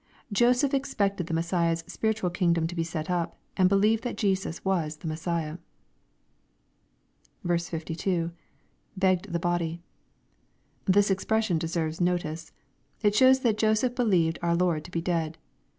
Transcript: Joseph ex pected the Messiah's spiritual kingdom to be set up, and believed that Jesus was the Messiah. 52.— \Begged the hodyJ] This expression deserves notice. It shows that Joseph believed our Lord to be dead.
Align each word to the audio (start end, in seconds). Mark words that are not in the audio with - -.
Joseph 0.33 0.73
ex 0.73 0.95
pected 0.95 1.27
the 1.27 1.33
Messiah's 1.35 1.83
spiritual 1.85 2.31
kingdom 2.31 2.65
to 2.65 2.73
be 2.73 2.83
set 2.83 3.07
up, 3.07 3.37
and 3.55 3.69
believed 3.69 4.03
that 4.03 4.17
Jesus 4.17 4.65
was 4.65 4.97
the 4.97 5.07
Messiah. 5.07 5.59
52.— 7.47 8.31
\Begged 8.97 9.31
the 9.31 9.39
hodyJ] 9.39 9.77
This 10.85 11.11
expression 11.11 11.59
deserves 11.59 12.01
notice. 12.01 12.51
It 13.03 13.13
shows 13.13 13.41
that 13.41 13.59
Joseph 13.59 13.93
believed 13.93 14.39
our 14.41 14.55
Lord 14.55 14.85
to 14.85 14.89
be 14.89 15.01
dead. 15.03 15.37